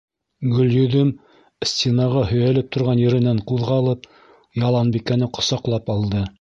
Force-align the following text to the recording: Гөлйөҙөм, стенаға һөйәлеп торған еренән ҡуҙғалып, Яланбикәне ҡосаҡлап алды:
Гөлйөҙөм, 0.53 1.11
стенаға 1.73 2.23
һөйәлеп 2.31 2.73
торған 2.77 3.03
еренән 3.03 3.45
ҡуҙғалып, 3.53 4.11
Яланбикәне 4.65 5.33
ҡосаҡлап 5.41 5.97
алды: 5.99 6.29